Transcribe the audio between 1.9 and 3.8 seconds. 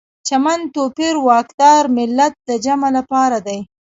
ملت د جمع لپاره دي.